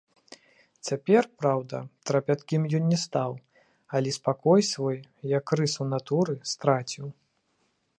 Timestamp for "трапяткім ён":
2.11-2.83